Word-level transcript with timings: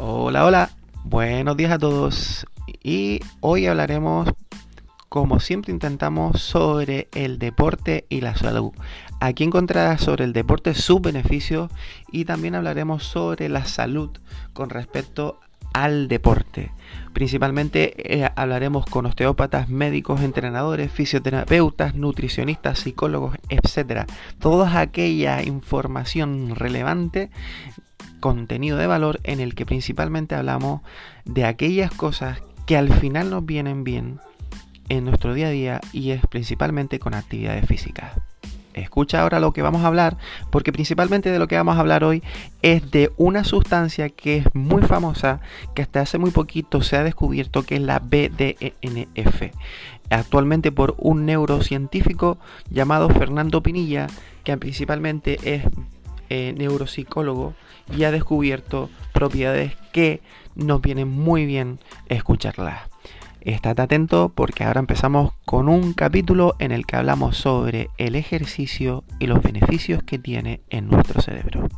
Hola, 0.00 0.46
hola, 0.46 0.70
buenos 1.02 1.56
días 1.56 1.72
a 1.72 1.78
todos. 1.78 2.46
Y 2.84 3.18
hoy 3.40 3.66
hablaremos, 3.66 4.28
como 5.08 5.40
siempre 5.40 5.72
intentamos, 5.72 6.40
sobre 6.40 7.08
el 7.16 7.40
deporte 7.40 8.06
y 8.08 8.20
la 8.20 8.36
salud. 8.36 8.70
Aquí 9.18 9.42
encontrarás 9.42 10.00
sobre 10.00 10.24
el 10.24 10.32
deporte 10.32 10.74
sus 10.74 11.00
beneficios 11.02 11.72
y 12.12 12.26
también 12.26 12.54
hablaremos 12.54 13.02
sobre 13.02 13.48
la 13.48 13.64
salud 13.64 14.10
con 14.52 14.70
respecto 14.70 15.40
al 15.72 16.06
deporte. 16.06 16.70
Principalmente 17.12 18.20
eh, 18.22 18.30
hablaremos 18.36 18.86
con 18.86 19.04
osteópatas, 19.04 19.68
médicos, 19.68 20.20
entrenadores, 20.20 20.92
fisioterapeutas, 20.92 21.96
nutricionistas, 21.96 22.78
psicólogos, 22.78 23.36
etcétera. 23.48 24.06
Toda 24.38 24.78
aquella 24.78 25.42
información 25.42 26.54
relevante 26.54 27.30
contenido 28.20 28.76
de 28.78 28.86
valor 28.86 29.20
en 29.24 29.40
el 29.40 29.54
que 29.54 29.66
principalmente 29.66 30.34
hablamos 30.34 30.82
de 31.24 31.44
aquellas 31.44 31.92
cosas 31.92 32.42
que 32.66 32.76
al 32.76 32.92
final 32.92 33.30
nos 33.30 33.46
vienen 33.46 33.84
bien 33.84 34.20
en 34.88 35.04
nuestro 35.04 35.34
día 35.34 35.48
a 35.48 35.50
día 35.50 35.80
y 35.92 36.10
es 36.10 36.26
principalmente 36.26 36.98
con 36.98 37.14
actividades 37.14 37.66
físicas. 37.66 38.12
Escucha 38.74 39.22
ahora 39.22 39.40
lo 39.40 39.52
que 39.52 39.62
vamos 39.62 39.82
a 39.82 39.88
hablar, 39.88 40.16
porque 40.50 40.72
principalmente 40.72 41.30
de 41.30 41.38
lo 41.38 41.48
que 41.48 41.56
vamos 41.56 41.76
a 41.76 41.80
hablar 41.80 42.04
hoy 42.04 42.22
es 42.62 42.90
de 42.90 43.10
una 43.16 43.44
sustancia 43.44 44.08
que 44.08 44.36
es 44.36 44.54
muy 44.54 44.82
famosa, 44.82 45.40
que 45.74 45.82
hasta 45.82 46.00
hace 46.00 46.18
muy 46.18 46.30
poquito 46.30 46.80
se 46.82 46.96
ha 46.96 47.02
descubierto 47.02 47.64
que 47.64 47.76
es 47.76 47.82
la 47.82 47.98
BDNF. 47.98 49.52
Actualmente 50.10 50.72
por 50.72 50.94
un 50.98 51.26
neurocientífico 51.26 52.38
llamado 52.70 53.08
Fernando 53.10 53.62
Pinilla, 53.62 54.06
que 54.44 54.56
principalmente 54.56 55.38
es 55.42 55.64
eh, 56.28 56.54
neuropsicólogo 56.56 57.54
y 57.96 58.04
ha 58.04 58.10
descubierto 58.10 58.90
propiedades 59.12 59.76
que 59.92 60.20
nos 60.54 60.80
vienen 60.80 61.08
muy 61.08 61.46
bien 61.46 61.78
escucharlas. 62.08 62.88
Estate 63.40 63.82
atento 63.82 64.32
porque 64.34 64.64
ahora 64.64 64.80
empezamos 64.80 65.32
con 65.44 65.68
un 65.68 65.92
capítulo 65.92 66.56
en 66.58 66.72
el 66.72 66.86
que 66.86 66.96
hablamos 66.96 67.36
sobre 67.36 67.88
el 67.96 68.16
ejercicio 68.16 69.04
y 69.18 69.26
los 69.26 69.42
beneficios 69.42 70.02
que 70.02 70.18
tiene 70.18 70.60
en 70.70 70.88
nuestro 70.88 71.20
cerebro. 71.22 71.68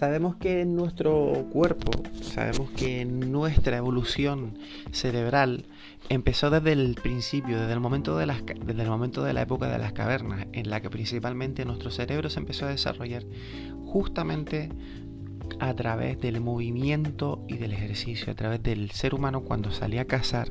Sabemos 0.00 0.36
que 0.36 0.64
nuestro 0.64 1.44
cuerpo, 1.52 1.92
sabemos 2.22 2.70
que 2.70 3.04
nuestra 3.04 3.76
evolución 3.76 4.56
cerebral 4.92 5.66
empezó 6.08 6.48
desde 6.48 6.72
el 6.72 6.94
principio, 6.94 7.60
desde 7.60 7.74
el 7.74 7.80
momento 7.80 8.16
de, 8.16 8.24
las, 8.24 8.42
desde 8.46 8.82
el 8.82 8.88
momento 8.88 9.22
de 9.22 9.34
la 9.34 9.42
época 9.42 9.68
de 9.68 9.76
las 9.76 9.92
cavernas, 9.92 10.46
en 10.54 10.70
la 10.70 10.80
que 10.80 10.88
principalmente 10.88 11.66
nuestro 11.66 11.90
cerebro 11.90 12.30
se 12.30 12.40
empezó 12.40 12.64
a 12.64 12.70
desarrollar 12.70 13.24
justamente 13.84 14.70
a 15.58 15.74
través 15.74 16.18
del 16.18 16.40
movimiento 16.40 17.44
y 17.46 17.58
del 17.58 17.74
ejercicio, 17.74 18.32
a 18.32 18.36
través 18.36 18.62
del 18.62 18.90
ser 18.92 19.14
humano 19.14 19.42
cuando 19.42 19.70
salía 19.70 20.02
a 20.02 20.06
cazar 20.06 20.50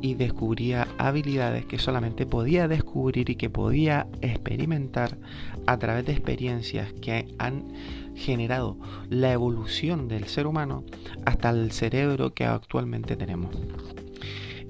y 0.00 0.14
descubría 0.14 0.88
habilidades 0.96 1.66
que 1.66 1.78
solamente 1.78 2.24
podía 2.24 2.68
descubrir 2.68 3.28
y 3.28 3.36
que 3.36 3.50
podía 3.50 4.06
experimentar 4.22 5.18
a 5.66 5.78
través 5.78 6.06
de 6.06 6.12
experiencias 6.12 6.92
que 6.94 7.26
han 7.38 7.64
generado 8.18 8.76
la 9.08 9.32
evolución 9.32 10.08
del 10.08 10.26
ser 10.26 10.46
humano 10.46 10.84
hasta 11.24 11.50
el 11.50 11.72
cerebro 11.72 12.34
que 12.34 12.44
actualmente 12.44 13.16
tenemos. 13.16 13.56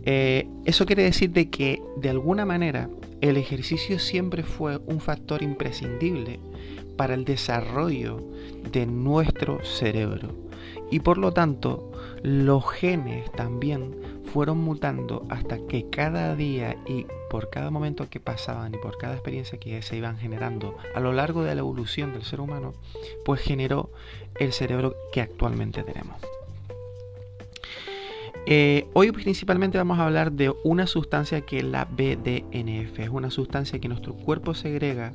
Eh, 0.05 0.49
eso 0.65 0.87
quiere 0.87 1.03
decir 1.03 1.31
de 1.31 1.51
que 1.51 1.83
de 1.97 2.11
alguna 2.11 2.47
manera 2.47 2.89
el 3.21 3.37
ejercicio 3.37 3.99
siempre 3.99 4.43
fue 4.43 4.79
un 4.87 5.01
factor 5.01 5.43
imprescindible 5.43 6.39
para 6.97 7.15
el 7.15 7.25
desarrollo 7.25 8.23
de 8.73 8.87
nuestro 8.87 9.65
cerebro. 9.65 10.35
Y 10.91 11.01
por 11.01 11.19
lo 11.19 11.33
tanto, 11.33 11.93
los 12.23 12.69
genes 12.71 13.31
también 13.33 13.97
fueron 14.33 14.59
mutando 14.59 15.27
hasta 15.29 15.59
que 15.67 15.89
cada 15.91 16.37
día 16.37 16.77
y 16.87 17.07
por 17.31 17.51
cada 17.51 17.71
momento 17.71 18.09
que 18.09 18.21
pasaban 18.21 18.75
y 18.75 18.79
por 18.79 18.99
cada 18.99 19.15
experiencia 19.15 19.59
que 19.59 19.83
se 19.83 19.97
iban 19.97 20.19
generando 20.19 20.77
a 20.95 21.01
lo 21.01 21.13
largo 21.13 21.43
de 21.43 21.55
la 21.55 21.61
evolución 21.61 22.13
del 22.13 22.25
ser 22.25 22.41
humano, 22.41 22.75
pues 23.25 23.41
generó 23.41 23.91
el 24.39 24.53
cerebro 24.53 24.95
que 25.13 25.21
actualmente 25.21 25.83
tenemos. 25.83 26.17
Eh, 28.51 28.87
hoy 28.95 29.13
principalmente 29.13 29.77
vamos 29.77 29.99
a 29.99 30.07
hablar 30.07 30.33
de 30.33 30.55
una 30.65 30.87
sustancia 30.87 31.43
que 31.43 31.59
es 31.59 31.65
la 31.65 31.85
BDNF. 31.85 32.99
Es 32.99 33.11
una 33.11 33.31
sustancia 33.31 33.79
que 33.79 33.89
nuestro 33.89 34.15
cuerpo 34.15 34.55
segrega, 34.55 35.13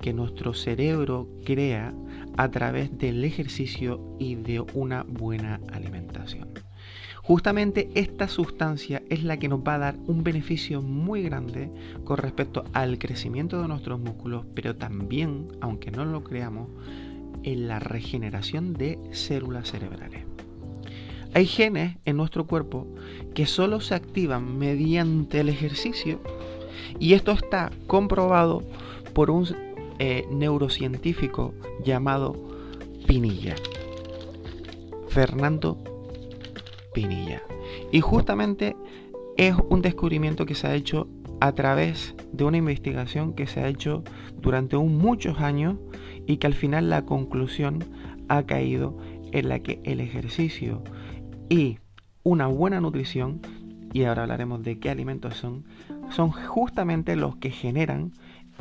que 0.00 0.14
nuestro 0.14 0.54
cerebro 0.54 1.28
crea 1.44 1.92
a 2.36 2.50
través 2.50 2.96
del 2.98 3.24
ejercicio 3.24 4.16
y 4.18 4.34
de 4.36 4.60
una 4.60 5.04
buena 5.04 5.60
alimentación. 5.72 6.48
Justamente 7.22 7.88
esta 7.94 8.28
sustancia 8.28 9.02
es 9.08 9.24
la 9.24 9.38
que 9.38 9.48
nos 9.48 9.60
va 9.60 9.76
a 9.76 9.78
dar 9.78 9.96
un 10.06 10.22
beneficio 10.22 10.82
muy 10.82 11.22
grande 11.22 11.70
con 12.04 12.18
respecto 12.18 12.64
al 12.74 12.98
crecimiento 12.98 13.62
de 13.62 13.68
nuestros 13.68 13.98
músculos, 13.98 14.44
pero 14.54 14.76
también, 14.76 15.48
aunque 15.62 15.90
no 15.90 16.04
lo 16.04 16.22
creamos, 16.22 16.68
en 17.42 17.66
la 17.66 17.78
regeneración 17.78 18.74
de 18.74 18.98
células 19.10 19.70
cerebrales. 19.70 20.26
Hay 21.32 21.46
genes 21.46 21.96
en 22.04 22.16
nuestro 22.16 22.46
cuerpo 22.46 22.86
que 23.34 23.46
solo 23.46 23.80
se 23.80 23.94
activan 23.94 24.58
mediante 24.58 25.40
el 25.40 25.48
ejercicio 25.48 26.20
y 26.98 27.14
esto 27.14 27.32
está 27.32 27.72
comprobado 27.86 28.62
por 29.14 29.30
un 29.30 29.46
eh, 29.98 30.26
neurocientífico 30.30 31.54
llamado 31.84 32.34
Pinilla. 33.06 33.54
Fernando 35.08 35.78
Pinilla. 36.92 37.42
Y 37.92 38.00
justamente 38.00 38.76
es 39.36 39.54
un 39.68 39.82
descubrimiento 39.82 40.46
que 40.46 40.54
se 40.54 40.66
ha 40.66 40.74
hecho 40.74 41.08
a 41.40 41.52
través 41.52 42.14
de 42.32 42.44
una 42.44 42.56
investigación 42.56 43.34
que 43.34 43.46
se 43.46 43.60
ha 43.60 43.68
hecho 43.68 44.02
durante 44.40 44.76
muchos 44.76 45.40
años 45.40 45.76
y 46.26 46.38
que 46.38 46.46
al 46.46 46.54
final 46.54 46.90
la 46.90 47.04
conclusión 47.04 47.84
ha 48.28 48.44
caído 48.44 48.96
en 49.32 49.48
la 49.48 49.58
que 49.60 49.80
el 49.84 50.00
ejercicio 50.00 50.82
y 51.48 51.78
una 52.22 52.46
buena 52.46 52.80
nutrición, 52.80 53.40
y 53.92 54.04
ahora 54.04 54.22
hablaremos 54.22 54.62
de 54.62 54.78
qué 54.78 54.90
alimentos 54.90 55.36
son, 55.36 55.64
son 56.10 56.30
justamente 56.30 57.16
los 57.16 57.36
que 57.36 57.50
generan 57.50 58.12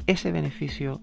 ese 0.08 0.32
beneficio 0.32 1.02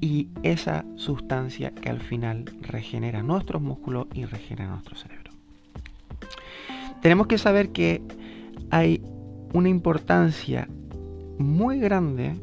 y 0.00 0.28
esa 0.42 0.84
sustancia 0.96 1.72
que 1.72 1.90
al 1.90 2.00
final 2.00 2.44
regenera 2.62 3.22
nuestros 3.22 3.60
músculos 3.60 4.06
y 4.14 4.24
regenera 4.24 4.70
nuestro 4.70 4.96
cerebro. 4.96 5.32
Tenemos 7.02 7.26
que 7.26 7.38
saber 7.38 7.70
que 7.70 8.02
hay 8.70 9.02
una 9.52 9.68
importancia 9.68 10.68
muy 11.38 11.80
grande 11.80 12.34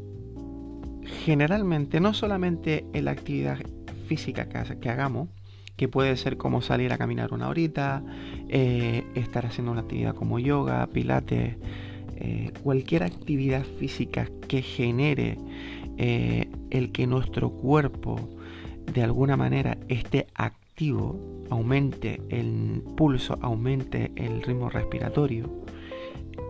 generalmente, 1.24 2.00
no 2.00 2.12
solamente 2.14 2.84
en 2.92 3.04
la 3.04 3.12
actividad 3.12 3.58
física 4.06 4.48
que 4.48 4.88
hagamos, 4.90 5.28
que 5.78 5.88
puede 5.88 6.16
ser 6.16 6.36
como 6.36 6.60
salir 6.60 6.92
a 6.92 6.98
caminar 6.98 7.32
una 7.32 7.48
horita, 7.48 8.02
eh, 8.48 9.04
estar 9.14 9.46
haciendo 9.46 9.70
una 9.70 9.82
actividad 9.82 10.14
como 10.14 10.40
yoga, 10.40 10.88
pilates, 10.88 11.56
eh, 12.20 12.50
cualquier 12.64 13.04
actividad 13.04 13.64
física 13.78 14.28
que 14.48 14.60
genere 14.60 15.38
eh, 15.98 16.50
el 16.70 16.90
que 16.90 17.06
nuestro 17.06 17.50
cuerpo 17.50 18.28
de 18.92 19.04
alguna 19.04 19.36
manera 19.36 19.78
esté 19.88 20.26
activo, 20.34 21.16
aumente 21.48 22.20
el 22.30 22.82
pulso, 22.96 23.38
aumente 23.40 24.10
el 24.16 24.42
ritmo 24.42 24.68
respiratorio, 24.68 25.62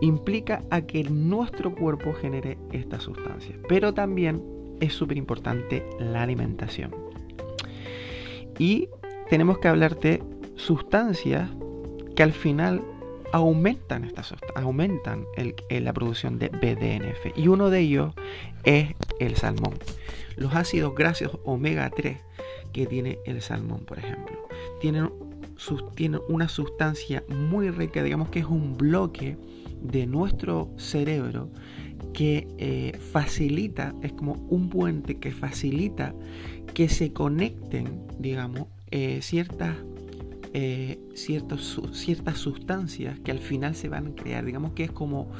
implica 0.01 0.63
a 0.71 0.81
que 0.81 1.03
nuestro 1.03 1.75
cuerpo 1.75 2.13
genere 2.13 2.57
esta 2.71 2.99
sustancia. 2.99 3.55
Pero 3.67 3.93
también 3.93 4.41
es 4.79 4.93
súper 4.93 5.17
importante 5.17 5.85
la 5.99 6.23
alimentación. 6.23 6.95
Y 8.57 8.89
tenemos 9.29 9.59
que 9.59 9.67
hablarte 9.67 10.23
sustancias 10.55 11.47
que 12.15 12.23
al 12.23 12.33
final 12.33 12.81
aumentan 13.31 14.03
estas 14.03 14.33
aumentan 14.55 15.25
la 15.69 15.93
producción 15.93 16.39
de 16.39 16.49
BDNF 16.49 17.37
y 17.37 17.47
uno 17.47 17.69
de 17.69 17.79
ellos 17.79 18.13
es 18.63 18.95
el 19.19 19.35
salmón. 19.35 19.75
Los 20.35 20.55
ácidos 20.55 20.95
grasos 20.95 21.37
omega 21.43 21.89
3 21.89 22.17
que 22.73 22.85
tiene 22.85 23.19
el 23.25 23.41
salmón, 23.41 23.81
por 23.85 23.99
ejemplo, 23.99 24.37
tienen, 24.79 25.09
tienen 25.95 26.21
una 26.29 26.47
sustancia 26.47 27.23
muy 27.27 27.69
rica, 27.71 28.03
digamos 28.03 28.29
que 28.29 28.39
es 28.39 28.45
un 28.45 28.77
bloque 28.77 29.37
de 29.81 30.05
nuestro 30.05 30.69
cerebro 30.77 31.49
que 32.13 32.47
eh, 32.57 32.97
facilita, 33.11 33.93
es 34.01 34.13
como 34.13 34.33
un 34.49 34.69
puente 34.69 35.17
que 35.17 35.31
facilita 35.31 36.13
que 36.73 36.89
se 36.89 37.13
conecten, 37.13 38.01
digamos, 38.19 38.67
eh, 38.91 39.19
ciertas 39.21 39.75
eh, 40.53 40.99
ciertas 41.13 41.61
sustancias 42.37 43.19
que 43.19 43.31
al 43.31 43.39
final 43.39 43.75
se 43.75 43.89
van 43.89 44.07
a 44.07 44.15
crear. 44.15 44.45
Digamos 44.45 44.73
que 44.73 44.83
es 44.83 44.91
como 44.91 45.31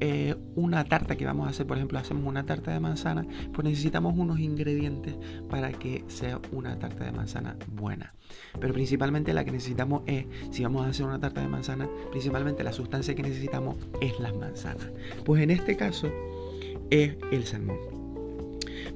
eh, 0.00 0.34
una 0.56 0.84
tarta 0.84 1.16
que 1.16 1.24
vamos 1.24 1.46
a 1.46 1.50
hacer, 1.50 1.66
por 1.66 1.76
ejemplo, 1.76 1.98
hacemos 1.98 2.26
una 2.26 2.44
tarta 2.44 2.72
de 2.72 2.80
manzana, 2.80 3.26
pues 3.52 3.64
necesitamos 3.64 4.14
unos 4.16 4.40
ingredientes 4.40 5.14
para 5.48 5.72
que 5.72 6.04
sea 6.08 6.40
una 6.52 6.78
tarta 6.78 7.04
de 7.04 7.12
manzana 7.12 7.56
buena. 7.68 8.12
Pero 8.60 8.74
principalmente 8.74 9.32
la 9.32 9.44
que 9.44 9.52
necesitamos 9.52 10.02
es, 10.06 10.26
si 10.50 10.62
vamos 10.62 10.84
a 10.84 10.88
hacer 10.88 11.06
una 11.06 11.20
tarta 11.20 11.40
de 11.40 11.48
manzana, 11.48 11.88
principalmente 12.10 12.64
la 12.64 12.72
sustancia 12.72 13.14
que 13.14 13.22
necesitamos 13.22 13.76
es 14.00 14.18
las 14.18 14.34
manzanas. 14.34 14.90
Pues 15.24 15.42
en 15.42 15.50
este 15.50 15.76
caso 15.76 16.10
es 16.90 17.16
el 17.30 17.44
salmón. 17.44 17.78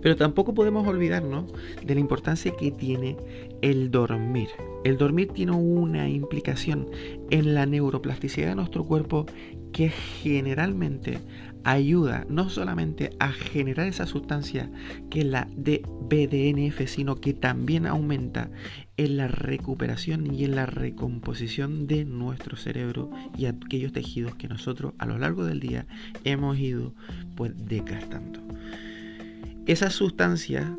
Pero 0.02 0.16
tampoco 0.16 0.54
podemos 0.54 0.86
olvidarnos 0.86 1.52
de 1.84 1.94
la 1.94 2.00
importancia 2.00 2.52
que 2.56 2.70
tiene 2.70 3.16
el 3.62 3.90
dormir. 3.90 4.48
El 4.84 4.96
dormir 4.96 5.28
tiene 5.32 5.52
una 5.52 6.08
implicación 6.08 6.88
en 7.30 7.54
la 7.54 7.66
neuroplasticidad 7.66 8.48
de 8.48 8.54
nuestro 8.54 8.84
cuerpo 8.84 9.26
que 9.72 9.90
generalmente 9.90 11.18
ayuda 11.64 12.24
no 12.28 12.48
solamente 12.48 13.10
a 13.18 13.30
generar 13.32 13.86
esa 13.86 14.06
sustancia 14.06 14.70
que 15.10 15.20
es 15.20 15.26
la 15.26 15.48
de 15.54 15.82
BDNF, 16.02 16.88
sino 16.88 17.16
que 17.16 17.34
también 17.34 17.86
aumenta 17.86 18.50
en 18.96 19.16
la 19.16 19.28
recuperación 19.28 20.34
y 20.34 20.44
en 20.44 20.54
la 20.54 20.66
recomposición 20.66 21.86
de 21.86 22.04
nuestro 22.04 22.56
cerebro 22.56 23.10
y 23.36 23.46
aquellos 23.46 23.92
tejidos 23.92 24.34
que 24.36 24.48
nosotros 24.48 24.94
a 24.98 25.06
lo 25.06 25.18
largo 25.18 25.44
del 25.44 25.60
día 25.60 25.86
hemos 26.24 26.58
ido 26.58 26.94
pues 27.36 27.52
desgastando. 27.56 28.40
Esa 29.66 29.90
sustancia 29.90 30.78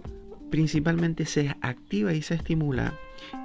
principalmente 0.49 1.25
se 1.25 1.55
activa 1.61 2.13
y 2.13 2.21
se 2.21 2.35
estimula 2.35 2.93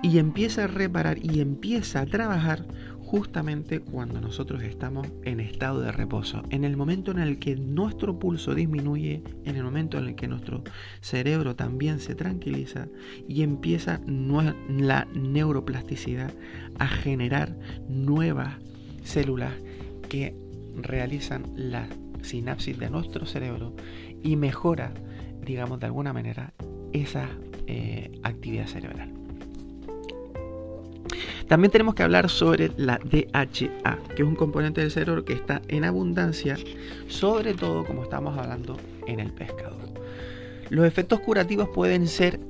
y 0.03 0.19
empieza 0.19 0.65
a 0.65 0.69
reparar 0.69 1.19
y 1.23 1.41
empieza 1.41 2.01
a 2.01 2.07
trabajar 2.07 2.67
justamente 3.05 3.81
cuando 3.81 4.21
nosotros 4.21 4.63
estamos 4.63 5.07
en 5.23 5.39
estado 5.39 5.81
de 5.81 5.93
reposo, 5.93 6.43
en 6.51 6.65
el 6.65 6.77
momento 6.77 7.11
en 7.11 7.19
el 7.19 7.39
que 7.39 7.55
nuestro 7.55 8.19
pulso 8.19 8.55
disminuye, 8.55 9.23
en 9.45 9.57
el 9.57 9.63
momento 9.63 9.99
en 9.99 10.07
el 10.07 10.15
que 10.15 10.27
nuestro 10.27 10.65
cerebro 11.01 11.55
también 11.55 12.01
se 12.01 12.15
tranquiliza 12.15 12.89
y 13.29 13.43
empieza 13.43 14.01
la 14.07 15.07
neuroplasticidad 15.15 16.33
a 16.79 16.89
generar 16.89 17.57
nuevas 17.89 18.57
células 19.05 19.53
que 20.09 20.35
realizan 20.77 21.45
la 21.55 21.87
sinapsis 22.23 22.79
de 22.79 22.91
nuestro 22.91 23.27
cerebro 23.27 23.77
y 24.23 24.37
mejora, 24.37 24.93
digamos 25.45 25.79
de 25.79 25.87
alguna 25.87 26.13
manera, 26.13 26.55
esa 26.95 27.29
eh, 27.67 28.11
actividad 28.23 28.67
cerebral. 28.67 29.11
También 31.49 31.71
tenemos 31.71 31.95
que 31.95 32.03
hablar 32.03 32.31
sobre 32.31 32.71
la 32.77 32.99
DHA, 32.99 33.99
que 34.17 34.23
es 34.23 34.29
un 34.29 34.35
componente 34.35 34.81
del 34.81 34.91
cerebro 34.91 35.27
que 35.27 35.35
está 35.35 35.61
en 35.69 35.85
abundancia, 35.85 36.57
sobre 37.07 37.53
todo 37.53 37.85
como 37.85 38.03
estamos 38.03 38.39
hablando 38.39 38.79
en 39.07 39.21
el 39.21 39.31
pescado. 39.31 39.77
Los 40.71 40.87
efectos 40.87 41.21
curativos 41.21 41.69
pueden 41.69 42.09
ser 42.09 42.41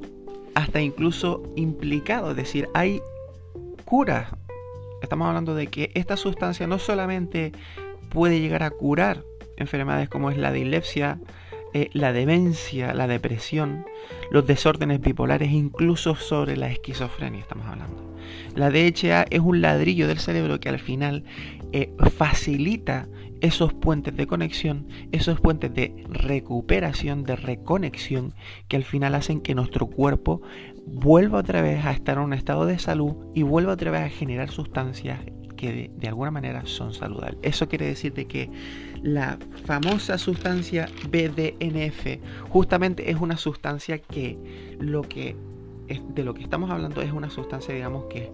hasta 0.54 0.80
incluso 0.80 1.42
implicados, 1.56 2.30
es 2.30 2.36
decir, 2.36 2.68
hay 2.72 3.02
curas. 3.84 4.28
Estamos 5.02 5.26
hablando 5.26 5.56
de 5.56 5.66
que 5.66 5.90
esta 5.94 6.16
sustancia 6.16 6.68
no 6.68 6.78
solamente 6.78 7.50
puede 8.10 8.40
llegar 8.40 8.62
a 8.62 8.70
curar 8.70 9.24
enfermedades 9.56 10.08
como 10.08 10.30
es 10.30 10.38
la 10.38 10.52
dilepsia, 10.52 11.18
eh, 11.74 11.90
la 11.92 12.12
demencia, 12.12 12.94
la 12.94 13.08
depresión, 13.08 13.84
los 14.30 14.46
desórdenes 14.46 15.00
bipolares, 15.00 15.50
incluso 15.50 16.14
sobre 16.14 16.56
la 16.56 16.68
esquizofrenia 16.68 17.40
estamos 17.40 17.66
hablando. 17.66 18.14
La 18.54 18.70
DHA 18.70 19.24
es 19.28 19.40
un 19.40 19.60
ladrillo 19.60 20.06
del 20.06 20.20
cerebro 20.20 20.60
que 20.60 20.68
al 20.68 20.78
final 20.78 21.24
eh, 21.72 21.92
facilita 22.16 23.08
esos 23.40 23.74
puentes 23.74 24.16
de 24.16 24.28
conexión, 24.28 24.86
esos 25.10 25.40
puentes 25.40 25.74
de 25.74 26.04
recuperación, 26.08 27.24
de 27.24 27.34
reconexión, 27.34 28.34
que 28.68 28.76
al 28.76 28.84
final 28.84 29.16
hacen 29.16 29.40
que 29.40 29.56
nuestro 29.56 29.86
cuerpo 29.88 30.42
vuelva 30.86 31.40
otra 31.40 31.60
vez 31.60 31.84
a 31.84 31.90
estar 31.90 32.18
en 32.18 32.24
un 32.24 32.32
estado 32.34 32.66
de 32.66 32.78
salud 32.78 33.16
y 33.34 33.42
vuelva 33.42 33.72
otra 33.72 33.90
vez 33.90 34.02
a 34.02 34.08
generar 34.08 34.48
sustancias 34.50 35.18
de, 35.72 36.08
alguna 36.08 36.30
manera 36.30 36.62
son 36.66 36.94
saludables. 36.94 37.38
Eso 37.42 37.68
quiere 37.68 37.86
decir 37.86 38.12
de 38.14 38.26
que 38.26 38.50
la 39.02 39.38
famosa 39.64 40.18
sustancia 40.18 40.88
BDNF 41.10 42.18
justamente 42.48 43.10
es 43.10 43.16
una 43.20 43.36
sustancia 43.36 43.98
que 43.98 44.38
lo 44.78 45.02
que 45.02 45.36
de 46.14 46.24
lo 46.24 46.32
que 46.32 46.42
estamos 46.42 46.70
hablando 46.70 47.02
es 47.02 47.12
una 47.12 47.28
sustancia, 47.28 47.74
digamos, 47.74 48.04
que 48.04 48.30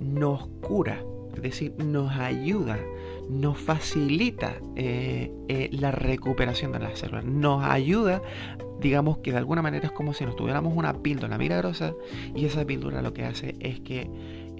nos 0.00 0.48
cura, 0.60 1.00
es 1.36 1.42
decir, 1.42 1.72
nos 1.78 2.12
ayuda, 2.12 2.78
nos 3.28 3.58
facilita 3.58 4.54
eh, 4.74 5.30
eh, 5.48 5.68
la 5.72 5.92
recuperación 5.92 6.72
de 6.72 6.80
las 6.80 6.98
células, 6.98 7.24
nos 7.24 7.64
ayuda, 7.64 8.22
digamos 8.80 9.18
que 9.18 9.32
de 9.32 9.38
alguna 9.38 9.62
manera 9.62 9.86
es 9.86 9.92
como 9.92 10.14
si 10.14 10.24
nos 10.24 10.36
tuviéramos 10.36 10.72
una 10.76 10.94
píldora 11.02 11.38
milagrosa 11.38 11.94
y 12.34 12.44
esa 12.44 12.64
píldora 12.64 13.02
lo 13.02 13.12
que 13.12 13.24
hace 13.24 13.56
es 13.60 13.80
que 13.80 14.08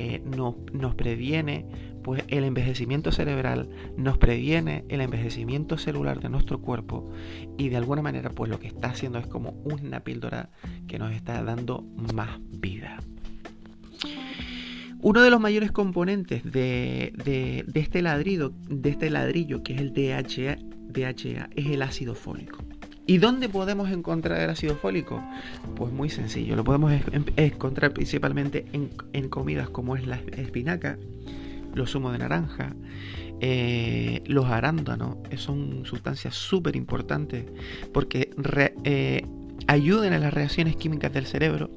eh, 0.00 0.22
nos, 0.24 0.94
previene 0.94 1.66
pues 2.04 2.22
el 2.28 2.44
envejecimiento 2.44 3.10
cerebral 3.10 3.68
nos 3.96 4.16
previene 4.16 4.84
el 4.88 5.00
envejecimiento 5.00 5.76
celular 5.76 6.20
de 6.20 6.28
nuestro 6.28 6.60
cuerpo 6.60 7.10
y 7.56 7.68
de 7.68 7.76
alguna 7.76 8.00
manera 8.00 8.30
pues 8.30 8.48
lo 8.48 8.60
que 8.60 8.68
está 8.68 8.90
haciendo 8.90 9.18
es 9.18 9.26
como 9.26 9.50
una 9.64 10.04
píldora 10.04 10.50
que 10.86 11.00
nos 11.00 11.12
está 11.12 11.42
dando 11.42 11.84
más 12.14 12.38
vida. 12.48 13.00
Uno 15.00 15.22
de 15.22 15.30
los 15.30 15.40
mayores 15.40 15.72
componentes 15.72 16.44
de, 16.44 17.64
este 17.74 18.00
ladrillo, 18.00 18.52
de 18.68 18.90
este 18.90 19.10
ladrillo 19.10 19.64
que 19.64 19.74
es 19.74 19.80
el 19.80 19.92
DHA, 19.92 20.58
DHA 20.90 21.50
es 21.56 21.66
el 21.66 21.82
ácido 21.82 22.14
fólico. 22.14 22.67
¿Y 23.08 23.16
dónde 23.16 23.48
podemos 23.48 23.90
encontrar 23.90 24.38
el 24.38 24.50
ácido 24.50 24.76
fólico? 24.76 25.22
Pues 25.76 25.90
muy 25.90 26.10
sencillo, 26.10 26.56
lo 26.56 26.62
podemos 26.62 26.92
encontrar 27.36 27.94
principalmente 27.94 28.66
en, 28.74 28.90
en 29.14 29.30
comidas 29.30 29.70
como 29.70 29.96
es 29.96 30.06
la 30.06 30.16
espinaca, 30.36 30.98
los 31.74 31.92
zumos 31.92 32.12
de 32.12 32.18
naranja, 32.18 32.76
eh, 33.40 34.22
los 34.26 34.44
arándanos, 34.44 35.16
son 35.38 35.86
sustancias 35.86 36.34
súper 36.34 36.76
importantes 36.76 37.46
porque 37.94 38.28
eh, 38.84 39.24
ayudan 39.66 40.12
a 40.12 40.18
las 40.18 40.34
reacciones 40.34 40.76
químicas 40.76 41.10
del 41.10 41.24
cerebro. 41.24 41.70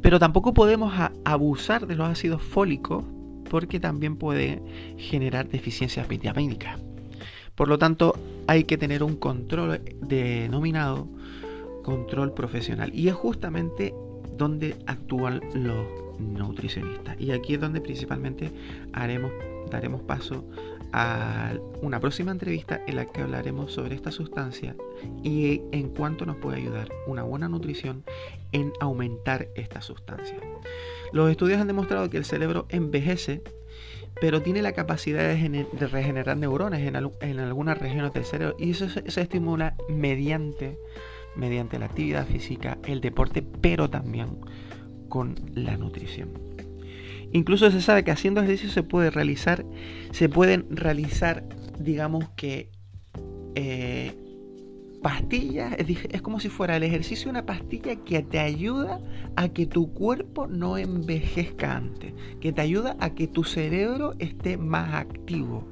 Pero 0.00 0.20
tampoco 0.20 0.54
podemos 0.54 0.94
abusar 1.24 1.88
de 1.88 1.96
los 1.96 2.08
ácidos 2.08 2.40
fólicos 2.40 3.04
porque 3.50 3.80
también 3.80 4.14
puede 4.14 4.62
generar 4.96 5.48
deficiencias 5.48 6.06
vitamínicas. 6.06 6.78
Por 7.56 7.68
lo 7.68 7.78
tanto, 7.78 8.14
hay 8.46 8.64
que 8.64 8.76
tener 8.76 9.02
un 9.02 9.16
control 9.16 9.80
denominado 10.00 11.08
control 11.82 12.32
profesional. 12.32 12.90
Y 12.94 13.08
es 13.08 13.14
justamente 13.14 13.94
donde 14.36 14.76
actúan 14.86 15.40
los 15.54 15.86
nutricionista. 16.18 17.16
Y 17.18 17.32
aquí 17.32 17.54
es 17.54 17.60
donde 17.60 17.80
principalmente 17.80 18.50
haremos, 18.92 19.32
daremos 19.70 20.02
paso 20.02 20.44
a 20.92 21.54
una 21.82 21.98
próxima 21.98 22.30
entrevista 22.30 22.80
en 22.86 22.96
la 22.96 23.06
que 23.06 23.22
hablaremos 23.22 23.72
sobre 23.72 23.96
esta 23.96 24.12
sustancia 24.12 24.76
y 25.24 25.62
en 25.72 25.88
cuánto 25.88 26.24
nos 26.24 26.36
puede 26.36 26.58
ayudar 26.58 26.88
una 27.08 27.24
buena 27.24 27.48
nutrición 27.48 28.04
en 28.52 28.72
aumentar 28.80 29.48
esta 29.56 29.80
sustancia. 29.80 30.38
Los 31.12 31.30
estudios 31.30 31.60
han 31.60 31.66
demostrado 31.66 32.08
que 32.10 32.16
el 32.16 32.24
cerebro 32.24 32.66
envejece, 32.68 33.42
pero 34.20 34.42
tiene 34.42 34.62
la 34.62 34.72
capacidad 34.72 35.22
de, 35.22 35.66
regenerar 35.90 36.36
neuronas 36.36 36.80
en, 36.80 36.96
algunas 37.40 37.78
regiones 37.78 38.12
del 38.12 38.24
cerebro 38.24 38.56
y 38.58 38.70
eso 38.70 38.88
se, 38.88 39.20
estimula 39.20 39.76
mediante, 39.88 40.78
mediante 41.36 41.78
la 41.78 41.86
actividad 41.86 42.26
física, 42.26 42.78
el 42.84 43.00
deporte, 43.00 43.42
pero 43.42 43.90
también 43.90 44.38
con 45.08 45.34
la 45.54 45.76
nutrición. 45.76 46.30
Incluso 47.32 47.70
se 47.70 47.80
sabe 47.80 48.04
que 48.04 48.12
haciendo 48.12 48.40
ejercicio 48.40 48.70
se 48.70 48.84
puede 48.84 49.10
realizar, 49.10 49.64
se 50.12 50.28
pueden 50.28 50.66
realizar, 50.70 51.44
digamos 51.78 52.28
que 52.36 52.70
eh, 53.56 54.14
pastillas, 55.04 55.76
es, 55.76 56.22
como 56.22 56.40
si 56.40 56.48
fuera 56.48 56.78
el 56.78 56.82
ejercicio 56.82 57.30
una 57.30 57.44
pastilla 57.44 57.94
que 57.94 58.22
te 58.22 58.38
ayuda 58.38 59.00
a 59.36 59.50
que 59.50 59.66
tu 59.66 59.92
cuerpo 59.92 60.46
no 60.46 60.78
envejezca 60.78 61.76
antes, 61.76 62.14
que 62.40 62.52
te 62.52 62.62
ayuda 62.62 62.96
a 63.00 63.10
que 63.10 63.26
tu 63.26 63.44
cerebro 63.44 64.14
esté 64.18 64.56
más 64.56 64.94
activo, 64.94 65.68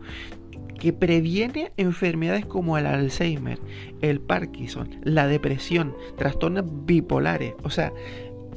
que 0.79 0.93
previene 0.93 1.73
enfermedades 1.79 2.45
como 2.45 2.77
el 2.77 2.85
Alzheimer, 2.85 3.59
el 4.03 4.21
Parkinson, 4.21 5.01
la 5.03 5.27
depresión, 5.27 5.95
trastornos 6.19 6.67
bipolares, 6.85 7.55
o 7.63 7.71
sea, 7.71 7.91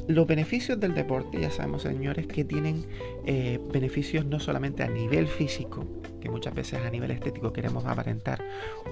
los 0.09 0.27
beneficios 0.27 0.77
del 0.77 0.93
deporte, 0.93 1.39
ya 1.39 1.51
sabemos 1.51 1.83
señores, 1.83 2.27
que 2.27 2.43
tienen 2.43 2.83
eh, 3.25 3.61
beneficios 3.71 4.25
no 4.25 4.41
solamente 4.41 4.83
a 4.83 4.89
nivel 4.89 5.27
físico, 5.27 5.85
que 6.25 6.31
muchas 6.31 6.55
veces 6.55 6.81
a 6.83 6.89
nivel 6.89 7.11
estético 7.11 7.53
queremos 7.53 7.85
aparentar 7.85 8.43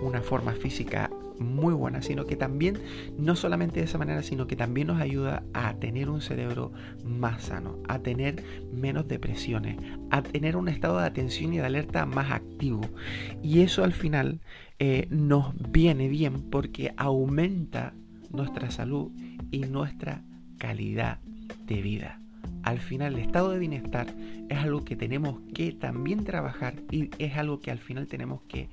una 0.04 0.22
forma 0.22 0.54
física 0.54 1.10
muy 1.40 1.74
buena, 1.74 2.04
sino 2.04 2.26
que 2.26 2.36
también, 2.36 2.78
no 3.18 3.36
solamente 3.36 3.80
de 3.80 3.88
esa 3.88 3.98
manera, 3.98 4.22
sino 4.22 4.46
que 4.46 4.56
también 4.56 4.86
nos 4.86 5.02
ayuda 5.02 5.42
a 5.52 5.74
tener 5.74 6.12
un 6.12 6.22
cerebro 6.22 6.72
más 7.04 7.46
sano, 7.46 7.80
a 7.88 7.98
tener 7.98 8.44
menos 8.72 9.08
depresiones, 9.08 9.78
a 10.12 10.22
tener 10.22 10.56
un 10.56 10.70
estado 10.70 11.00
de 11.00 11.08
atención 11.08 11.54
y 11.54 11.58
de 11.58 11.66
alerta 11.66 12.06
más 12.06 12.32
activo. 12.32 12.82
Y 13.42 13.62
eso 13.62 13.84
al 13.84 13.94
final 13.94 14.40
eh, 14.78 15.08
nos 15.10 15.56
viene 15.72 16.10
bien 16.10 16.52
porque 16.52 16.94
aumenta 16.98 17.96
nuestra 18.30 18.70
salud 18.70 19.12
y 19.50 19.62
nuestra 19.62 20.22
calidad 20.60 21.18
de 21.66 21.82
vida 21.82 22.23
al 22.64 22.80
final 22.80 23.14
el 23.14 23.20
estado 23.20 23.52
de 23.52 23.60
bienestar 23.60 24.08
es 24.50 24.58
algo 24.58 24.84
que 24.84 24.96
tenemos 24.96 25.40
que 25.54 25.72
también 25.72 26.24
trabajar 26.24 26.76
y 26.92 27.10
es 27.18 27.38
algo 27.38 27.60
que 27.60 27.72
al 27.72 27.80
final 27.80 28.08
tenemos 28.08 28.42
que 28.48 28.70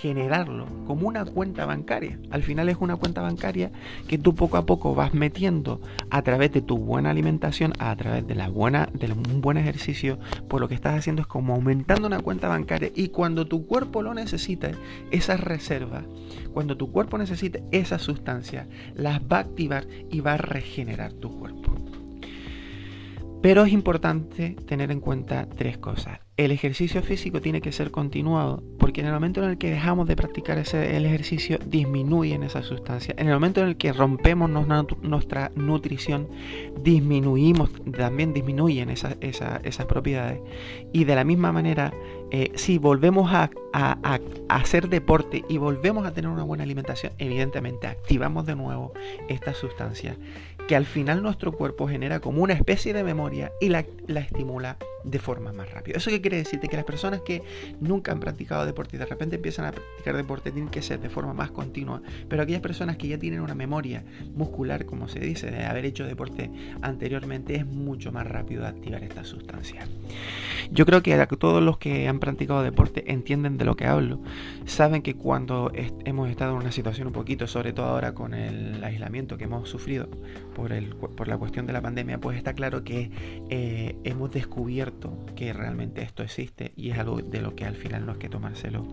generarlo 0.00 0.66
como 0.86 1.08
una 1.08 1.24
cuenta 1.24 1.66
bancaria. 1.66 2.18
Al 2.30 2.42
final 2.42 2.68
es 2.68 2.76
una 2.80 2.96
cuenta 2.96 3.22
bancaria 3.22 3.70
que 4.08 4.18
tú 4.18 4.34
poco 4.34 4.56
a 4.56 4.66
poco 4.66 4.94
vas 4.94 5.14
metiendo 5.14 5.80
a 6.10 6.22
través 6.22 6.52
de 6.52 6.60
tu 6.60 6.78
buena 6.78 7.10
alimentación, 7.10 7.72
a 7.78 7.94
través 7.96 8.26
de 8.26 8.34
la 8.34 8.48
buena 8.48 8.88
de 8.92 9.12
un 9.12 9.40
buen 9.40 9.56
ejercicio, 9.56 10.18
por 10.48 10.60
lo 10.60 10.68
que 10.68 10.74
estás 10.74 10.98
haciendo 10.98 11.22
es 11.22 11.28
como 11.28 11.54
aumentando 11.54 12.06
una 12.06 12.20
cuenta 12.20 12.48
bancaria 12.48 12.90
y 12.94 13.08
cuando 13.08 13.46
tu 13.46 13.66
cuerpo 13.66 14.02
lo 14.02 14.14
necesita, 14.14 14.70
esas 15.10 15.40
reservas, 15.40 16.04
cuando 16.52 16.76
tu 16.76 16.90
cuerpo 16.92 17.18
necesite 17.18 17.62
esa 17.70 17.98
sustancia, 17.98 18.68
las 18.94 19.20
va 19.20 19.38
a 19.38 19.40
activar 19.40 19.86
y 20.10 20.20
va 20.20 20.34
a 20.34 20.38
regenerar 20.38 21.12
tu 21.12 21.30
cuerpo. 21.38 21.85
Pero 23.42 23.64
es 23.64 23.72
importante 23.72 24.56
tener 24.66 24.90
en 24.90 25.00
cuenta 25.00 25.46
tres 25.48 25.78
cosas. 25.78 26.20
El 26.36 26.50
ejercicio 26.50 27.02
físico 27.02 27.40
tiene 27.40 27.62
que 27.62 27.72
ser 27.72 27.90
continuado 27.90 28.62
porque 28.78 29.00
en 29.00 29.06
el 29.06 29.14
momento 29.14 29.42
en 29.42 29.50
el 29.50 29.58
que 29.58 29.70
dejamos 29.70 30.06
de 30.06 30.16
practicar 30.16 30.58
ese, 30.58 30.96
el 30.96 31.06
ejercicio 31.06 31.58
disminuyen 31.64 32.42
esas 32.42 32.66
sustancias. 32.66 33.16
En 33.18 33.28
el 33.28 33.34
momento 33.34 33.62
en 33.62 33.68
el 33.68 33.76
que 33.76 33.92
rompemos 33.92 34.50
nuestra 34.50 35.50
nutrición 35.54 36.28
disminuimos, 36.82 37.70
también 37.96 38.34
disminuyen 38.34 38.90
esas, 38.90 39.16
propiedades. 39.88 40.40
Y 40.92 41.04
de 41.04 41.14
la 41.14 41.24
misma 41.24 41.52
manera, 41.52 41.94
eh, 42.30 42.52
si 42.54 42.76
volvemos 42.76 43.32
a, 43.32 43.50
a, 43.72 44.20
hacer 44.48 44.90
deporte 44.90 45.42
y 45.48 45.56
volvemos 45.56 46.06
a 46.06 46.12
tener 46.12 46.30
una 46.30 46.42
buena 46.42 46.64
alimentación, 46.64 47.12
evidentemente 47.16 47.86
activamos 47.86 48.44
de 48.44 48.56
nuevo 48.56 48.92
estas 49.28 49.56
sustancias 49.56 50.18
que 50.66 50.76
al 50.76 50.86
final 50.86 51.22
nuestro 51.22 51.52
cuerpo 51.52 51.88
genera 51.88 52.20
como 52.20 52.42
una 52.42 52.54
especie 52.54 52.92
de 52.92 53.04
memoria 53.04 53.52
y 53.60 53.68
la, 53.68 53.84
la 54.06 54.20
estimula 54.20 54.76
de 55.06 55.18
forma 55.20 55.52
más 55.52 55.70
rápida. 55.70 55.98
¿Eso 55.98 56.10
qué 56.10 56.20
quiere 56.20 56.38
decir? 56.38 56.58
Que 56.58 56.76
las 56.76 56.84
personas 56.84 57.20
que 57.20 57.42
nunca 57.80 58.10
han 58.10 58.18
practicado 58.18 58.66
deporte 58.66 58.96
y 58.96 58.98
de 58.98 59.06
repente 59.06 59.36
empiezan 59.36 59.66
a 59.66 59.72
practicar 59.72 60.16
deporte 60.16 60.50
tienen 60.50 60.70
que 60.70 60.82
ser 60.82 61.00
de 61.00 61.08
forma 61.08 61.32
más 61.32 61.52
continua, 61.52 62.02
pero 62.28 62.42
aquellas 62.42 62.60
personas 62.60 62.96
que 62.96 63.06
ya 63.06 63.18
tienen 63.18 63.40
una 63.40 63.54
memoria 63.54 64.02
muscular, 64.34 64.84
como 64.84 65.06
se 65.08 65.20
dice, 65.20 65.50
de 65.50 65.64
haber 65.64 65.84
hecho 65.84 66.04
deporte 66.04 66.50
anteriormente, 66.82 67.54
es 67.54 67.64
mucho 67.64 68.10
más 68.10 68.26
rápido 68.26 68.66
activar 68.66 69.04
esta 69.04 69.24
sustancia. 69.24 69.86
Yo 70.72 70.84
creo 70.84 71.02
que 71.02 71.26
todos 71.38 71.62
los 71.62 71.78
que 71.78 72.08
han 72.08 72.18
practicado 72.18 72.62
deporte 72.62 73.12
entienden 73.12 73.58
de 73.58 73.64
lo 73.64 73.76
que 73.76 73.86
hablo, 73.86 74.20
saben 74.64 75.02
que 75.02 75.14
cuando 75.14 75.70
hemos 76.04 76.30
estado 76.30 76.52
en 76.52 76.58
una 76.58 76.72
situación 76.72 77.06
un 77.08 77.12
poquito, 77.12 77.46
sobre 77.46 77.72
todo 77.72 77.86
ahora 77.86 78.14
con 78.14 78.34
el 78.34 78.82
aislamiento 78.82 79.36
que 79.36 79.44
hemos 79.44 79.68
sufrido 79.68 80.08
por, 80.56 80.72
el, 80.72 80.96
por 80.96 81.28
la 81.28 81.36
cuestión 81.36 81.66
de 81.66 81.74
la 81.74 81.82
pandemia, 81.82 82.18
pues 82.18 82.38
está 82.38 82.54
claro 82.54 82.82
que 82.82 83.10
eh, 83.50 83.94
hemos 84.04 84.30
descubierto 84.30 85.26
que 85.36 85.52
realmente 85.52 86.00
esto 86.00 86.22
existe 86.22 86.72
y 86.76 86.90
es 86.90 86.98
algo 86.98 87.18
de 87.18 87.42
lo 87.42 87.54
que 87.54 87.66
al 87.66 87.76
final 87.76 88.06
no 88.06 88.12
es 88.12 88.18
que 88.18 88.30
tomárselo 88.30 88.86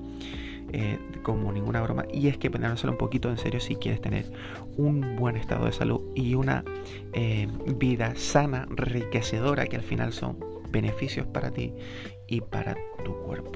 eh, 0.74 1.00
como 1.22 1.54
ninguna 1.54 1.82
broma 1.82 2.04
y 2.12 2.28
es 2.28 2.38
que 2.38 2.52
ponérselo 2.52 2.92
un 2.92 2.98
poquito 2.98 3.30
en 3.30 3.38
serio 3.38 3.62
si 3.62 3.78
quieres 3.78 4.02
tener 4.02 4.30
un 4.76 5.16
buen 5.16 5.38
estado 5.38 5.66
de 5.66 5.72
salud 5.72 6.02
y 6.16 6.36
una 6.36 6.66
eh, 7.14 7.48
vida 7.78 8.14
sana, 8.18 8.68
enriquecedora 8.70 9.66
que 9.68 9.78
al 9.78 9.84
final 9.84 10.12
son 10.12 10.38
beneficios 10.70 11.26
para 11.28 11.52
ti 11.52 11.74
y 12.28 12.42
para 12.42 12.76
tu 13.06 13.16
cuerpo. 13.20 13.52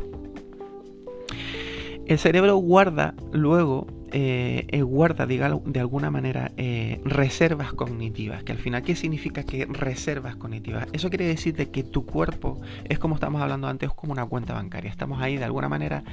El 2.06 2.18
cerebro 2.18 2.56
guarda 2.56 3.16
luego, 3.34 3.86
eh, 4.12 4.68
eh, 4.70 4.82
guarda 4.82 5.26
de 5.26 5.80
alguna 5.80 6.12
manera 6.12 6.52
eh, 6.58 7.02
reservas 7.04 7.74
cognitivas, 7.74 8.44
que 8.44 8.52
al 8.52 8.58
final, 8.58 8.84
¿qué 8.84 8.96
significa 8.96 9.44
que 9.44 9.66
reservas 9.66 10.36
cognitivas? 10.36 10.88
Eso 10.94 11.10
quiere 11.10 11.26
decir 11.26 11.56
que 11.72 11.84
tu 11.84 12.06
cuerpo 12.06 12.62
es 12.86 13.00
como 13.00 13.16
estamos 13.16 13.42
hablando 13.42 13.68
antes, 13.68 13.90
como 13.92 14.14
una 14.14 14.26
cuenta 14.26 14.54
bancaria. 14.54 14.90
Estamos 14.90 15.22
ahí 15.22 15.38
de 15.38 15.46
alguna 15.46 15.70
manera 15.70 16.04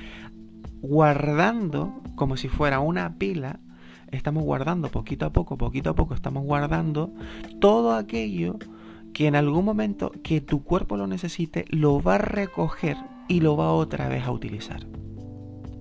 guardando 0.80 2.02
como 2.14 2.36
si 2.36 2.48
fuera 2.48 2.80
una 2.80 3.16
pila 3.16 3.60
estamos 4.12 4.44
guardando 4.44 4.88
poquito 4.90 5.26
a 5.26 5.32
poco, 5.32 5.56
poquito 5.56 5.90
a 5.90 5.94
poco, 5.94 6.14
estamos 6.14 6.44
guardando 6.44 7.12
todo 7.60 7.94
aquello 7.94 8.58
que 9.12 9.26
en 9.26 9.36
algún 9.36 9.64
momento 9.64 10.12
que 10.22 10.40
tu 10.40 10.62
cuerpo 10.62 10.96
lo 10.96 11.06
necesite, 11.06 11.64
lo 11.68 12.02
va 12.02 12.16
a 12.16 12.18
recoger 12.18 12.96
y 13.28 13.40
lo 13.40 13.56
va 13.56 13.72
otra 13.72 14.08
vez 14.08 14.24
a 14.24 14.32
utilizar. 14.32 14.86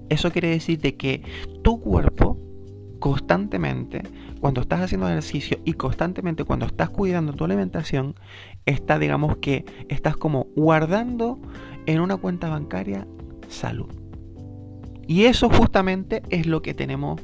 Eso 0.09 0.31
quiere 0.31 0.49
decir 0.49 0.79
de 0.79 0.95
que 0.95 1.23
tu 1.63 1.79
cuerpo 1.79 2.39
constantemente, 2.99 4.01
cuando 4.39 4.61
estás 4.61 4.79
haciendo 4.79 5.09
ejercicio 5.09 5.59
y 5.65 5.73
constantemente 5.73 6.45
cuando 6.45 6.65
estás 6.65 6.89
cuidando 6.89 7.33
tu 7.33 7.43
alimentación, 7.43 8.15
está, 8.65 8.97
digamos 8.97 9.37
que, 9.37 9.65
estás 9.89 10.15
como 10.15 10.47
guardando 10.55 11.41
en 11.85 11.99
una 11.99 12.15
cuenta 12.15 12.47
bancaria 12.47 13.05
salud. 13.49 13.89
Y 15.05 15.25
eso 15.25 15.49
justamente 15.49 16.23
es 16.29 16.45
lo 16.47 16.61
que 16.61 16.73
tenemos 16.73 17.21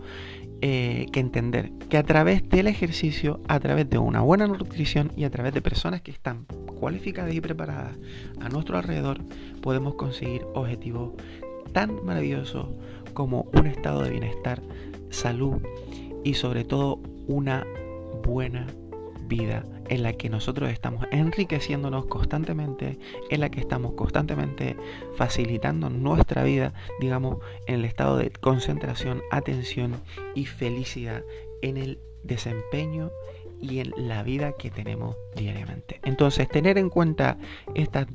eh, 0.62 1.06
que 1.14 1.22
entender, 1.22 1.72
que 1.90 1.98
a 1.98 2.04
través 2.04 2.48
del 2.50 2.68
ejercicio, 2.68 3.40
a 3.48 3.62
través 3.62 3.90
de 3.90 3.98
una 3.98 4.20
buena 4.20 4.46
nutrición 4.48 5.14
y 5.16 5.24
a 5.24 5.30
través 5.30 5.54
de 5.54 5.62
personas 5.62 6.02
que 6.02 6.12
están 6.12 6.46
cualificadas 6.78 7.34
y 7.34 7.40
preparadas 7.40 7.98
a 8.42 8.50
nuestro 8.50 8.78
alrededor, 8.78 9.22
podemos 9.62 9.96
conseguir 9.96 10.42
objetivos 10.54 11.14
tan 11.74 12.04
maravilloso 12.06 12.70
como 13.14 13.48
un 13.54 13.68
estado 13.68 14.04
de 14.04 14.12
bienestar, 14.12 14.62
salud 15.10 15.62
y 16.24 16.34
sobre 16.36 16.64
todo 16.64 17.00
una 17.28 17.66
buena 18.24 18.68
vida 19.28 19.64
en 19.90 20.04
la 20.04 20.14
que 20.14 20.30
nosotros 20.30 20.70
estamos 20.72 21.06
enriqueciéndonos 21.12 22.06
constantemente, 22.06 23.00
en 23.30 23.40
la 23.40 23.50
que 23.50 23.60
estamos 23.60 23.94
constantemente 23.94 24.76
facilitando 25.16 25.90
nuestra 25.90 26.44
vida, 26.44 26.74
digamos, 27.00 27.38
en 27.66 27.76
el 27.76 27.86
estado 27.86 28.18
de 28.18 28.32
concentración, 28.32 29.22
atención 29.32 29.96
y 30.36 30.46
felicidad 30.46 31.24
en 31.62 31.78
el 31.78 32.00
desempeño 32.24 33.12
y 33.62 33.80
en 33.80 33.92
la 33.98 34.24
vida 34.24 34.54
que 34.58 34.70
tenemos 34.70 35.16
diariamente. 35.36 36.00
Entonces, 36.04 36.48
tener 36.50 36.78
en 36.78 36.90
cuenta 36.90 37.38
estas 37.76 38.08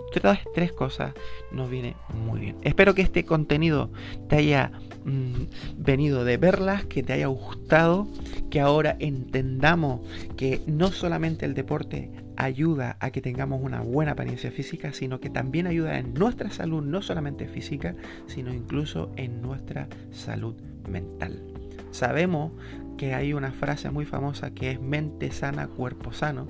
tres, 0.53 0.73
cosas 0.73 1.15
nos 1.53 1.71
viene 1.71 1.97
muy 2.15 2.41
bien. 2.41 2.57
Espero 2.63 2.95
que 2.95 3.03
este 3.03 3.25
contenido 3.25 3.91
te 4.29 4.37
haya 4.37 4.73
mm, 5.05 5.45
venido 5.77 6.25
de 6.25 6.37
verlas, 6.37 6.85
que 6.87 7.03
te 7.03 7.13
haya 7.13 7.27
gustado, 7.27 8.07
que 8.51 8.61
ahora 8.61 8.97
entendamos 8.99 10.01
que 10.37 10.61
no 10.67 10.93
solamente 10.93 11.47
el 11.47 11.55
deporte 11.55 12.11
ayuda 12.37 12.97
a 13.01 13.11
que 13.11 13.21
tengamos 13.21 13.61
una 13.63 13.81
buena 13.81 14.13
apariencia 14.13 14.51
física, 14.51 14.93
sino 14.93 15.21
que 15.21 15.31
también 15.31 15.67
ayuda 15.67 15.99
en 15.99 16.15
nuestra 16.15 16.51
salud, 16.51 16.83
no 16.83 17.03
solamente 17.03 17.47
física, 17.49 17.95
sino 18.27 18.53
incluso 18.53 19.11
en 19.17 19.41
nuestra 19.41 19.89
salud 20.11 20.55
mental. 20.89 21.43
Sabemos 21.91 22.53
que 22.97 23.15
hay 23.15 23.33
una 23.33 23.53
frase 23.53 23.91
muy 23.91 24.05
famosa 24.05 24.51
que 24.51 24.71
es 24.73 24.81
mente 24.81 25.31
sana, 25.31 25.69
cuerpo 25.69 26.13
sano, 26.13 26.47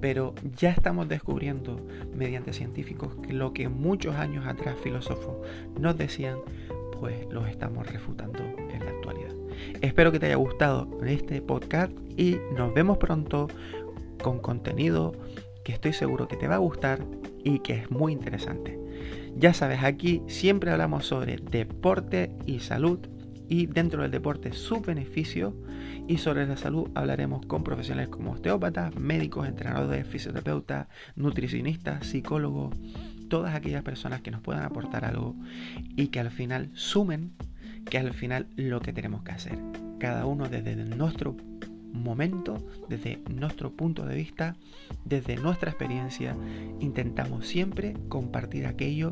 pero 0.00 0.34
ya 0.56 0.70
estamos 0.70 1.08
descubriendo 1.08 1.86
mediante 2.14 2.52
científicos 2.52 3.14
que 3.22 3.32
lo 3.32 3.52
que 3.52 3.68
muchos 3.68 4.16
años 4.16 4.46
atrás 4.46 4.76
filósofos 4.82 5.36
nos 5.78 5.96
decían, 5.96 6.38
pues 6.98 7.26
los 7.30 7.48
estamos 7.48 7.86
refutando 7.86 8.42
en 8.42 8.84
la 8.84 8.90
actualidad. 8.90 9.34
Espero 9.80 10.12
que 10.12 10.18
te 10.18 10.26
haya 10.26 10.36
gustado 10.36 10.88
este 11.06 11.42
podcast 11.42 11.92
y 12.16 12.38
nos 12.56 12.72
vemos 12.74 12.98
pronto 12.98 13.48
con 14.22 14.38
contenido 14.38 15.12
que 15.64 15.72
estoy 15.72 15.92
seguro 15.92 16.28
que 16.28 16.36
te 16.36 16.48
va 16.48 16.56
a 16.56 16.58
gustar 16.58 17.04
y 17.44 17.60
que 17.60 17.74
es 17.74 17.90
muy 17.90 18.12
interesante. 18.12 18.78
Ya 19.36 19.54
sabes, 19.54 19.82
aquí 19.82 20.22
siempre 20.26 20.70
hablamos 20.70 21.06
sobre 21.06 21.36
deporte 21.36 22.30
y 22.46 22.60
salud 22.60 22.98
y 23.50 23.66
dentro 23.66 24.02
del 24.02 24.12
deporte 24.12 24.52
sus 24.52 24.80
beneficios 24.80 25.52
y 26.08 26.18
sobre 26.18 26.46
la 26.46 26.56
salud 26.56 26.88
hablaremos 26.94 27.44
con 27.44 27.64
profesionales 27.64 28.08
como 28.08 28.30
osteópatas, 28.30 28.94
médicos, 28.94 29.46
entrenadores, 29.46 30.06
fisioterapeutas, 30.06 30.86
nutricionistas, 31.16 32.06
psicólogos, 32.06 32.74
todas 33.28 33.54
aquellas 33.54 33.82
personas 33.82 34.22
que 34.22 34.30
nos 34.30 34.40
puedan 34.40 34.62
aportar 34.62 35.04
algo 35.04 35.34
y 35.96 36.08
que 36.08 36.20
al 36.20 36.30
final 36.30 36.70
sumen, 36.74 37.32
que 37.90 37.98
al 37.98 38.14
final 38.14 38.46
lo 38.56 38.80
que 38.80 38.92
tenemos 38.92 39.24
que 39.24 39.32
hacer, 39.32 39.58
cada 39.98 40.26
uno 40.26 40.48
desde 40.48 40.76
nuestro 40.76 41.36
momento, 41.92 42.64
desde 42.88 43.20
nuestro 43.28 43.72
punto 43.72 44.06
de 44.06 44.14
vista, 44.14 44.54
desde 45.04 45.36
nuestra 45.36 45.70
experiencia, 45.70 46.36
intentamos 46.78 47.48
siempre 47.48 47.94
compartir 48.08 48.66
aquello 48.66 49.10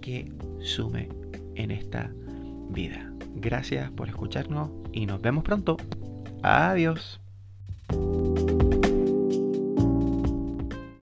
que 0.00 0.32
sume 0.60 1.10
en 1.54 1.70
esta 1.70 2.10
vida. 2.70 3.13
Gracias 3.34 3.90
por 3.90 4.08
escucharnos 4.08 4.70
y 4.92 5.06
nos 5.06 5.20
vemos 5.20 5.44
pronto. 5.44 5.76
Adiós. 6.42 7.20